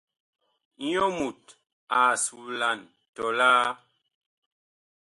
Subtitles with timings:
[0.85, 1.41] Nyɔ mut
[1.99, 2.79] ag suulan
[3.15, 3.67] tɔlaa.